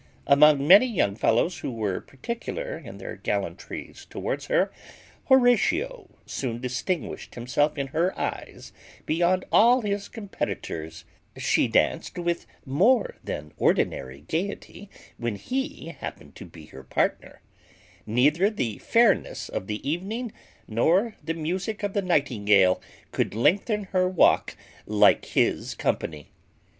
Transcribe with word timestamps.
Among 0.25 0.67
many 0.67 0.87
young 0.87 1.15
fellows 1.15 1.59
who 1.59 1.69
were 1.69 2.01
particular 2.01 2.75
in 2.75 2.97
their 2.97 3.17
gallantries 3.17 4.05
towards 4.09 4.47
her, 4.47 4.71
Horatio 5.27 6.09
soon 6.25 6.59
distinguished 6.59 7.35
himself 7.35 7.77
in 7.77 7.89
her 7.89 8.17
eyes 8.17 8.73
beyond 9.05 9.45
all 9.51 9.81
his 9.81 10.07
competitors; 10.07 11.05
she 11.37 11.67
danced 11.67 12.17
with 12.17 12.47
more 12.65 13.17
than 13.23 13.53
ordinary 13.57 14.21
gaiety 14.21 14.89
when 15.19 15.35
he 15.35 15.95
happened 15.99 16.33
to 16.37 16.45
be 16.45 16.65
her 16.65 16.83
partner; 16.83 17.39
neither 18.07 18.49
the 18.49 18.79
fairness 18.79 19.49
of 19.49 19.67
the 19.67 19.87
evening, 19.87 20.31
nor 20.67 21.15
the 21.23 21.35
musick 21.35 21.83
of 21.83 21.93
the 21.93 22.01
nightingale, 22.01 22.81
could 23.11 23.35
lengthen 23.35 23.83
her 23.93 24.09
walk 24.09 24.57
like 24.87 25.23
his 25.25 25.75
company. 25.75 26.31